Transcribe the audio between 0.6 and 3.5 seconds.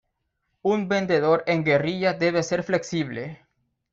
Un vendedor en guerrilla debe ser flexible.